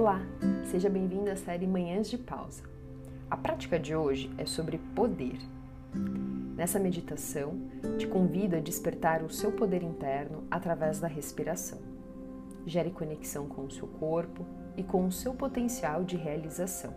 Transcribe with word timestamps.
Olá, 0.00 0.22
seja 0.64 0.88
bem-vindo 0.88 1.30
à 1.30 1.36
série 1.36 1.66
Manhãs 1.66 2.08
de 2.08 2.16
Pausa. 2.16 2.62
A 3.30 3.36
prática 3.36 3.78
de 3.78 3.94
hoje 3.94 4.30
é 4.38 4.46
sobre 4.46 4.78
poder. 4.96 5.36
Nessa 6.56 6.78
meditação, 6.78 7.68
te 7.98 8.06
convido 8.06 8.56
a 8.56 8.60
despertar 8.60 9.22
o 9.22 9.28
seu 9.28 9.52
poder 9.52 9.82
interno 9.82 10.44
através 10.50 10.98
da 11.00 11.06
respiração. 11.06 11.80
Gere 12.64 12.90
conexão 12.90 13.46
com 13.46 13.66
o 13.66 13.70
seu 13.70 13.86
corpo 13.86 14.46
e 14.74 14.82
com 14.82 15.06
o 15.06 15.12
seu 15.12 15.34
potencial 15.34 16.02
de 16.02 16.16
realização. 16.16 16.94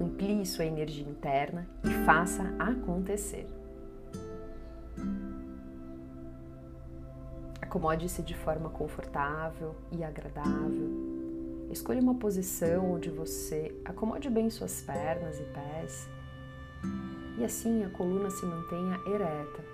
Amplie 0.00 0.44
sua 0.44 0.64
energia 0.64 1.08
interna 1.08 1.68
e 1.84 1.90
faça 2.04 2.42
acontecer. 2.58 3.46
Acomode-se 7.62 8.20
de 8.20 8.34
forma 8.34 8.68
confortável 8.68 9.76
e 9.92 10.02
agradável 10.02 10.99
Escolha 11.70 12.00
uma 12.00 12.14
posição 12.16 12.92
onde 12.92 13.10
você 13.10 13.74
acomode 13.84 14.28
bem 14.28 14.50
suas 14.50 14.82
pernas 14.82 15.38
e 15.38 15.44
pés 15.44 16.08
e 17.40 17.44
assim 17.44 17.82
a 17.84 17.88
coluna 17.88 18.28
se 18.28 18.44
mantenha 18.44 19.00
ereta, 19.06 19.64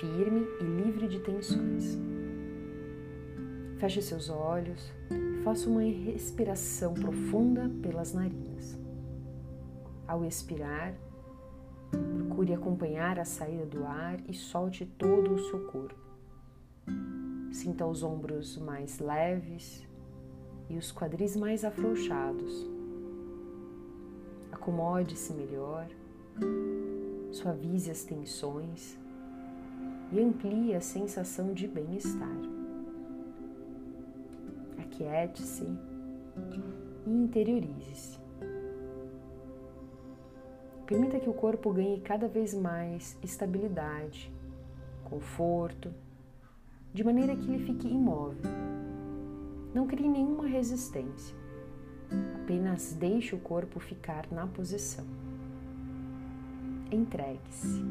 firme 0.00 0.46
e 0.58 0.64
livre 0.64 1.06
de 1.06 1.20
tensões. 1.20 1.98
Feche 3.78 4.00
seus 4.00 4.30
olhos 4.30 4.90
e 5.10 5.42
faça 5.42 5.68
uma 5.68 5.82
respiração 5.82 6.94
profunda 6.94 7.70
pelas 7.82 8.14
narinas. 8.14 8.78
Ao 10.08 10.24
expirar, 10.24 10.94
procure 11.90 12.54
acompanhar 12.54 13.18
a 13.18 13.24
saída 13.26 13.66
do 13.66 13.84
ar 13.84 14.18
e 14.26 14.32
solte 14.32 14.86
todo 14.86 15.34
o 15.34 15.38
seu 15.38 15.66
corpo. 15.66 15.94
Sinta 17.52 17.84
os 17.84 18.02
ombros 18.02 18.56
mais 18.56 18.98
leves 18.98 19.85
e 20.68 20.76
os 20.76 20.92
quadris 20.92 21.36
mais 21.36 21.64
afrouxados. 21.64 22.66
Acomode-se 24.50 25.32
melhor, 25.32 25.86
suavize 27.30 27.90
as 27.90 28.02
tensões 28.02 28.98
e 30.12 30.20
amplie 30.20 30.74
a 30.74 30.80
sensação 30.80 31.52
de 31.52 31.68
bem-estar. 31.68 32.36
Aquiete-se 34.78 35.64
e 37.04 37.10
interiorize-se. 37.10 38.18
Permita 40.86 41.18
que 41.18 41.28
o 41.28 41.34
corpo 41.34 41.72
ganhe 41.72 42.00
cada 42.00 42.28
vez 42.28 42.54
mais 42.54 43.18
estabilidade, 43.22 44.32
conforto, 45.04 45.92
de 46.94 47.02
maneira 47.02 47.36
que 47.36 47.50
ele 47.50 47.64
fique 47.64 47.88
imóvel 47.88 48.85
não 49.76 49.86
crie 49.86 50.08
nenhuma 50.08 50.46
resistência. 50.46 51.36
Apenas 52.42 52.94
deixe 52.94 53.34
o 53.34 53.38
corpo 53.38 53.78
ficar 53.78 54.26
na 54.32 54.46
posição. 54.46 55.04
Entregue-se. 56.90 57.84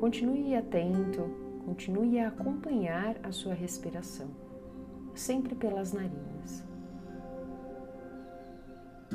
Continue 0.00 0.56
atento, 0.56 1.30
continue 1.64 2.18
a 2.18 2.26
acompanhar 2.26 3.16
a 3.22 3.30
sua 3.30 3.54
respiração, 3.54 4.26
sempre 5.14 5.54
pelas 5.54 5.92
narinas. 5.92 6.64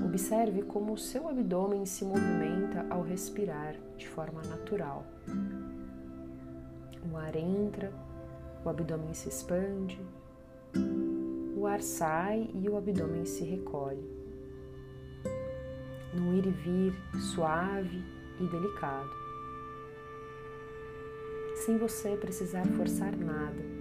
Observe 0.01 0.61
como 0.61 0.93
o 0.93 0.97
seu 0.97 1.27
abdômen 1.27 1.85
se 1.85 2.05
movimenta 2.05 2.85
ao 2.89 3.01
respirar 3.01 3.75
de 3.97 4.07
forma 4.07 4.41
natural. 4.43 5.03
O 7.11 7.17
ar 7.17 7.35
entra, 7.35 7.91
o 8.63 8.69
abdômen 8.69 9.13
se 9.13 9.27
expande, 9.27 9.99
o 11.67 11.69
ar 11.69 11.81
sai 11.81 12.49
e 12.53 12.69
o 12.69 12.77
abdômen 12.77 13.25
se 13.25 13.43
recolhe. 13.43 14.01
Num 16.13 16.33
ir 16.37 16.45
e 16.45 16.51
vir 16.51 16.93
suave 17.19 18.01
e 18.39 18.47
delicado. 18.47 19.09
Sem 21.65 21.77
você 21.77 22.15
precisar 22.15 22.65
forçar 22.67 23.13
nada. 23.17 23.77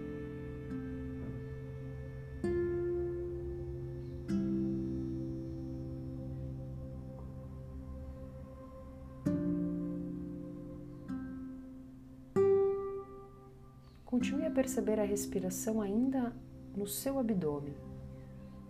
Continue 14.05 14.47
a 14.47 14.50
perceber 14.50 14.99
a 14.99 15.05
respiração 15.05 15.81
ainda 15.81 16.34
no 16.76 16.87
seu 16.87 17.19
abdômen, 17.19 17.75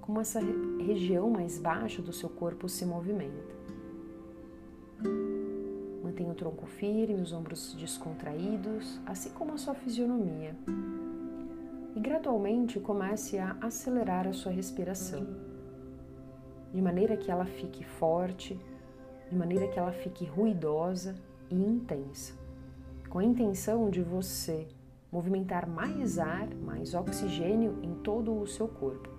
como 0.00 0.20
essa 0.20 0.40
região 0.78 1.28
mais 1.28 1.58
baixa 1.58 2.00
do 2.00 2.12
seu 2.12 2.28
corpo 2.28 2.68
se 2.68 2.86
movimenta. 2.86 3.56
Mantenha 6.04 6.30
o 6.30 6.34
tronco 6.34 6.66
firme, 6.66 7.20
os 7.20 7.32
ombros 7.32 7.74
descontraídos, 7.74 9.00
assim 9.04 9.30
como 9.30 9.54
a 9.54 9.58
sua 9.58 9.74
fisionomia. 9.74 10.56
E 11.96 12.00
gradualmente 12.00 12.78
comece 12.78 13.38
a 13.38 13.56
acelerar 13.60 14.28
a 14.28 14.32
sua 14.32 14.52
respiração, 14.52 15.26
de 16.72 16.80
maneira 16.80 17.16
que 17.16 17.30
ela 17.30 17.46
fique 17.46 17.84
forte, 17.84 18.58
de 19.28 19.36
maneira 19.36 19.66
que 19.66 19.78
ela 19.78 19.92
fique 19.92 20.24
ruidosa 20.24 21.16
e 21.50 21.56
intensa, 21.56 22.34
com 23.08 23.18
a 23.18 23.24
intenção 23.24 23.90
de 23.90 24.02
você 24.02 24.68
movimentar 25.10 25.68
mais 25.68 26.18
ar, 26.18 26.48
mais 26.54 26.94
oxigênio 26.94 27.78
em 27.82 27.94
todo 27.94 28.38
o 28.38 28.46
seu 28.46 28.68
corpo. 28.68 29.15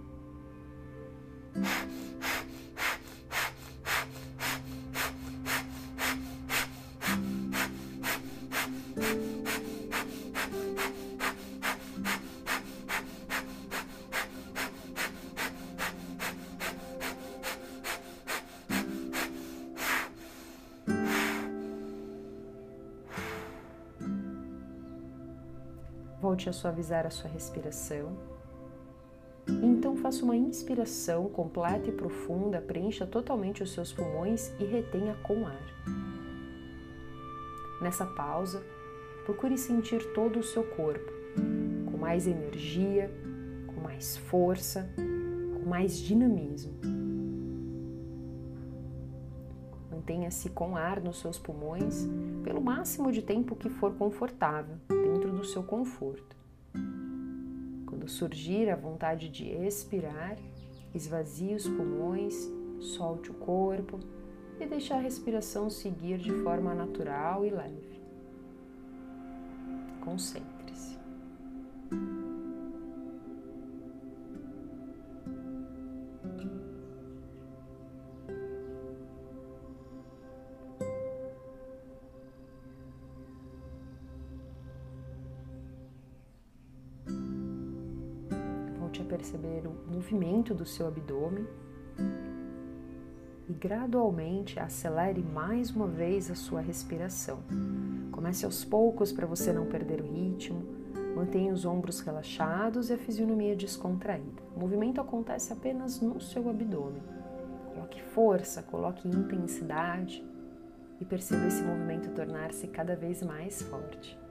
Volte 26.19 26.49
a 26.49 26.53
suavizar 26.53 27.05
a 27.05 27.11
sua 27.11 27.29
respiração. 27.29 28.17
Então 29.47 29.95
faça 29.95 30.25
uma 30.25 30.35
inspiração 30.35 31.29
completa 31.29 31.89
e 31.89 31.91
profunda, 31.91 32.59
preencha 32.59 33.05
totalmente 33.05 33.61
os 33.61 33.71
seus 33.71 33.93
pulmões 33.93 34.51
e 34.59 34.65
retenha 34.65 35.15
com 35.23 35.45
ar. 35.45 35.61
Nessa 37.81 38.05
pausa, 38.05 38.63
procure 39.25 39.57
sentir 39.57 40.11
todo 40.13 40.39
o 40.39 40.43
seu 40.43 40.63
corpo, 40.63 41.11
com 41.91 41.97
mais 41.97 42.25
energia, 42.25 43.11
com 43.67 43.79
mais 43.79 44.17
força, 44.17 44.89
com 44.95 45.69
mais 45.69 45.97
dinamismo. 45.97 46.73
Mantenha-se 49.91 50.49
com 50.49 50.75
ar 50.75 50.99
nos 50.99 51.19
seus 51.19 51.37
pulmões 51.37 52.07
pelo 52.43 52.59
máximo 52.59 53.11
de 53.11 53.21
tempo 53.21 53.55
que 53.55 53.69
for 53.69 53.93
confortável 53.93 54.77
do 55.37 55.45
seu 55.45 55.63
conforto. 55.63 56.35
Quando 57.85 58.09
surgir 58.09 58.69
a 58.69 58.75
vontade 58.75 59.29
de 59.29 59.47
expirar, 59.49 60.37
esvazie 60.93 61.53
os 61.53 61.67
pulmões, 61.67 62.35
solte 62.79 63.31
o 63.31 63.35
corpo 63.35 63.99
e 64.59 64.65
deixe 64.65 64.91
a 64.91 64.99
respiração 64.99 65.69
seguir 65.69 66.17
de 66.17 66.31
forma 66.43 66.73
natural 66.73 67.45
e 67.45 67.49
leve. 67.49 68.01
Concentre-se. 70.01 70.56
Perceber 89.17 89.63
o 89.65 89.91
movimento 89.91 90.53
do 90.53 90.65
seu 90.65 90.87
abdômen 90.87 91.45
e 93.49 93.53
gradualmente 93.53 94.59
acelere 94.59 95.23
mais 95.23 95.71
uma 95.71 95.87
vez 95.87 96.29
a 96.29 96.35
sua 96.35 96.61
respiração. 96.61 97.39
Comece 98.11 98.45
aos 98.45 98.63
poucos 98.63 99.11
para 99.11 99.25
você 99.25 99.51
não 99.51 99.65
perder 99.65 100.01
o 100.01 100.05
ritmo. 100.05 100.61
Mantenha 101.15 101.51
os 101.51 101.65
ombros 101.65 101.99
relaxados 102.01 102.91
e 102.91 102.93
a 102.93 102.97
fisionomia 102.97 103.55
descontraída. 103.55 104.43
O 104.55 104.59
movimento 104.59 105.01
acontece 105.01 105.51
apenas 105.51 105.99
no 105.99 106.21
seu 106.21 106.47
abdômen. 106.47 107.01
Coloque 107.73 108.01
força, 108.03 108.61
coloque 108.61 109.07
intensidade 109.07 110.23
e 111.01 111.05
perceba 111.05 111.47
esse 111.47 111.63
movimento 111.63 112.13
tornar-se 112.13 112.67
cada 112.67 112.95
vez 112.95 113.23
mais 113.23 113.63
forte. 113.63 114.26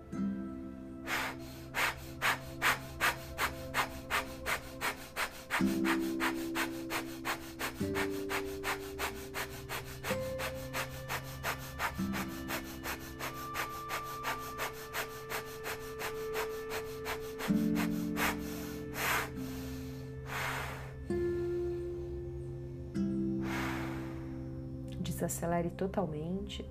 Desacelere 25.27 25.71
totalmente. 25.71 26.65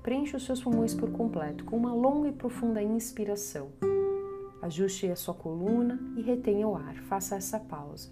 Preencha 0.00 0.36
os 0.36 0.44
seus 0.44 0.62
pulmões 0.62 0.94
por 0.94 1.10
completo 1.10 1.64
com 1.64 1.76
uma 1.76 1.92
longa 1.92 2.28
e 2.28 2.32
profunda 2.32 2.80
inspiração. 2.80 3.68
Ajuste 4.62 5.08
a 5.08 5.16
sua 5.16 5.34
coluna 5.34 5.98
e 6.16 6.22
retenha 6.22 6.68
o 6.68 6.76
ar. 6.76 6.94
Faça 7.08 7.34
essa 7.34 7.58
pausa. 7.58 8.10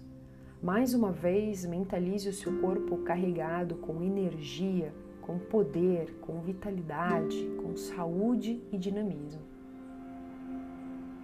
Mais 0.61 0.93
uma 0.93 1.13
vez, 1.13 1.65
mentalize 1.65 2.27
o 2.27 2.33
seu 2.33 2.59
corpo 2.59 2.97
carregado 2.97 3.75
com 3.75 4.03
energia, 4.03 4.93
com 5.21 5.39
poder, 5.39 6.13
com 6.19 6.41
vitalidade, 6.41 7.49
com 7.63 7.77
saúde 7.77 8.61
e 8.73 8.77
dinamismo. 8.77 9.41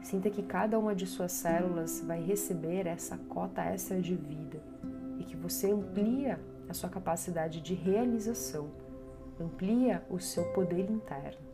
Sinta 0.01 0.29
que 0.29 0.41
cada 0.41 0.79
uma 0.79 0.95
de 0.95 1.05
suas 1.05 1.33
células 1.33 2.01
vai 2.07 2.23
receber 2.23 2.87
essa 2.87 3.17
cota 3.17 3.63
extra 3.63 3.99
de 3.99 4.15
vida 4.15 4.63
e 5.19 5.25
que 5.25 5.35
você 5.35 5.71
amplia 5.71 6.39
a 6.71 6.73
sua 6.73 6.89
capacidade 6.89 7.59
de 7.59 7.73
realização, 7.73 8.71
amplia 9.39 10.05
o 10.09 10.19
seu 10.19 10.45
poder 10.53 10.89
interno. 10.89 11.51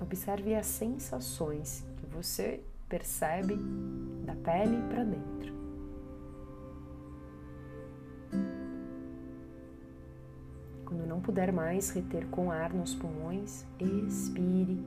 Observe 0.00 0.54
as 0.54 0.66
sensações 0.66 1.82
que 1.96 2.06
você 2.06 2.62
percebe 2.90 3.56
da 4.26 4.34
pele 4.34 4.76
para 4.90 5.02
dentro. 5.02 5.54
Quando 10.84 11.06
não 11.06 11.20
puder 11.20 11.50
mais 11.50 11.88
reter 11.90 12.26
com 12.28 12.50
ar 12.50 12.72
nos 12.74 12.94
pulmões, 12.94 13.64
expire 13.80 14.84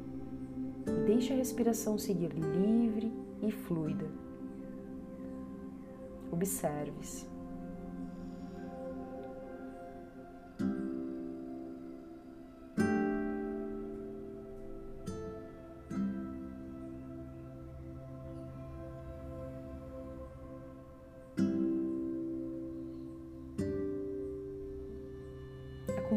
e 0.86 1.06
deixe 1.08 1.34
a 1.34 1.36
respiração 1.36 1.98
seguir 1.98 2.30
livre 2.30 3.12
e 3.42 3.52
fluida. 3.52 4.06
Observe-se. 6.32 7.31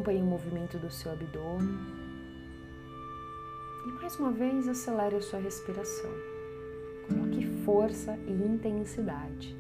Acompanhe 0.05 0.21
o 0.21 0.27
movimento 0.27 0.77
do 0.77 0.91
seu 0.91 1.12
abdômen. 1.12 1.79
E 3.87 3.93
mais 3.93 4.15
uma 4.19 4.31
vez 4.31 4.69
acelere 4.69 5.17
a 5.17 5.23
sua 5.23 5.39
respiração. 5.39 6.11
Coloque 7.09 7.47
força 7.65 8.15
e 8.27 8.31
intensidade. 8.31 9.56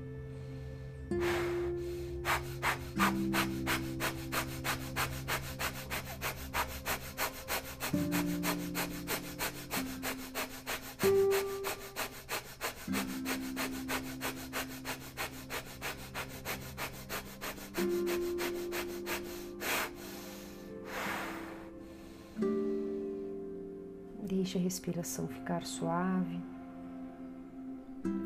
Deixe 24.44 24.58
a 24.58 24.60
respiração 24.60 25.26
ficar 25.26 25.64
suave. 25.64 26.38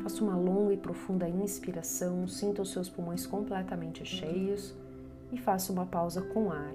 Faça 0.03 0.21
uma 0.21 0.35
longa 0.35 0.73
e 0.73 0.77
profunda 0.77 1.29
inspiração, 1.29 2.27
sinta 2.27 2.61
os 2.61 2.73
seus 2.73 2.89
pulmões 2.89 3.25
completamente 3.25 4.03
cheios 4.03 4.75
e 5.31 5.37
faça 5.37 5.71
uma 5.71 5.85
pausa 5.85 6.21
com 6.21 6.51
ar. 6.51 6.73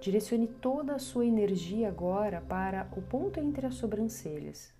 Direcione 0.00 0.48
toda 0.48 0.96
a 0.96 0.98
sua 0.98 1.24
energia 1.24 1.86
agora 1.86 2.40
para 2.40 2.90
o 2.96 3.02
ponto 3.02 3.38
entre 3.38 3.64
as 3.64 3.76
sobrancelhas. 3.76 4.74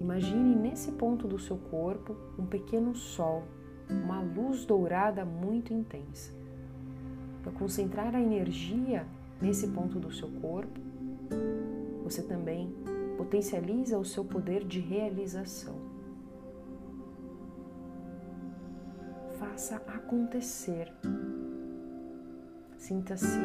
Imagine 0.00 0.54
nesse 0.54 0.92
ponto 0.92 1.26
do 1.26 1.40
seu 1.40 1.56
corpo 1.56 2.16
um 2.38 2.46
pequeno 2.46 2.94
sol, 2.94 3.42
uma 3.90 4.20
luz 4.20 4.64
dourada 4.64 5.24
muito 5.24 5.74
intensa. 5.74 6.32
Para 7.42 7.50
concentrar 7.50 8.14
a 8.14 8.20
energia 8.20 9.04
nesse 9.42 9.66
ponto 9.66 9.98
do 9.98 10.12
seu 10.12 10.28
corpo, 10.40 10.80
você 12.04 12.22
também 12.22 12.72
potencializa 13.16 13.98
o 13.98 14.04
seu 14.04 14.24
poder 14.24 14.64
de 14.64 14.78
realização. 14.78 15.74
Faça 19.40 19.76
acontecer. 19.88 20.92
Sinta-se 22.76 23.40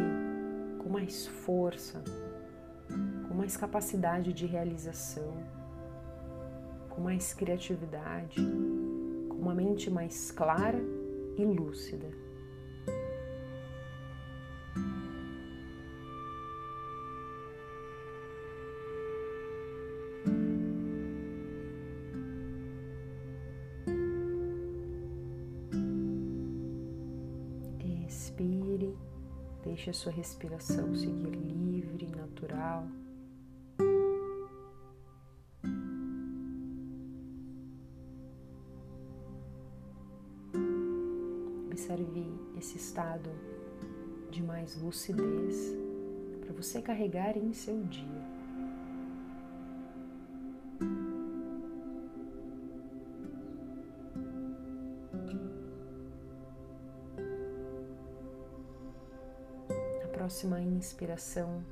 com 0.78 0.88
mais 0.88 1.26
força, 1.26 2.04
com 3.28 3.34
mais 3.34 3.58
capacidade 3.58 4.32
de 4.34 4.46
realização, 4.46 5.34
com 6.90 7.02
mais 7.02 7.34
criatividade, 7.34 8.40
com 9.30 9.36
uma 9.36 9.56
mente 9.56 9.90
mais 9.90 10.32
clara 10.32 10.80
e 11.36 11.44
lúcida. 11.44 12.27
Expire, 28.08 28.98
deixe 29.64 29.90
a 29.90 29.94
sua 29.94 30.14
respiração 30.14 30.96
seguir 30.96 31.36
livre, 31.36 32.08
natural. 32.08 32.88
Observe 41.70 42.26
esse 42.58 42.78
estado 42.78 43.30
de 44.32 44.42
mais 44.42 44.82
lucidez 44.82 45.76
para 46.40 46.54
você 46.54 46.82
carregar 46.82 47.38
em 47.38 47.52
seu 47.52 47.84
dia. 47.84 48.37
Próxima 60.28 60.60
inspiração, 60.60 61.64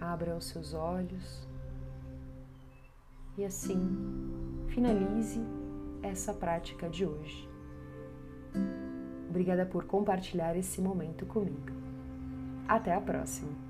abra 0.00 0.36
os 0.36 0.46
seus 0.46 0.74
olhos 0.74 1.46
e 3.38 3.44
assim 3.44 3.78
finalize 4.66 5.40
essa 6.02 6.34
prática 6.34 6.90
de 6.90 7.06
hoje. 7.06 7.48
Obrigada 9.30 9.64
por 9.64 9.84
compartilhar 9.84 10.56
esse 10.56 10.80
momento 10.80 11.24
comigo. 11.24 11.70
Até 12.66 12.92
a 12.92 13.00
próxima! 13.00 13.63